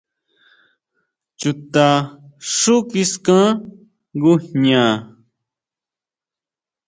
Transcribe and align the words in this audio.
Chuta 1.39 1.87
xú 2.57 2.75
kiskan 2.89 3.47
ngujña. 4.19 4.85